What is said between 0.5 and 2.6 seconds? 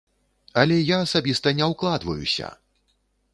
Але я асабіста не ўкладваюся!